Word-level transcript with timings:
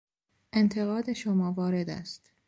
انتقاد 0.53 1.13
شما 1.13 1.53
وارد 1.57 1.89
است. 1.89 2.31